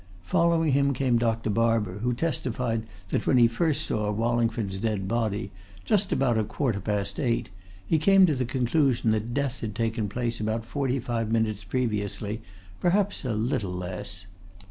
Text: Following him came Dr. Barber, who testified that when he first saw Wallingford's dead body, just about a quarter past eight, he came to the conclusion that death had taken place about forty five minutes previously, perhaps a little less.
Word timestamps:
Following 0.23 0.71
him 0.71 0.93
came 0.95 1.19
Dr. 1.19 1.51
Barber, 1.51 1.99
who 1.99 2.11
testified 2.11 2.87
that 3.09 3.27
when 3.27 3.37
he 3.37 3.47
first 3.47 3.85
saw 3.85 4.09
Wallingford's 4.11 4.79
dead 4.79 5.07
body, 5.07 5.51
just 5.85 6.11
about 6.11 6.39
a 6.39 6.43
quarter 6.43 6.79
past 6.79 7.19
eight, 7.19 7.51
he 7.85 7.99
came 7.99 8.25
to 8.25 8.33
the 8.33 8.45
conclusion 8.45 9.11
that 9.11 9.35
death 9.35 9.61
had 9.61 9.75
taken 9.75 10.09
place 10.09 10.39
about 10.39 10.65
forty 10.65 10.99
five 10.99 11.31
minutes 11.31 11.63
previously, 11.63 12.41
perhaps 12.79 13.23
a 13.23 13.33
little 13.33 13.73
less. 13.73 14.25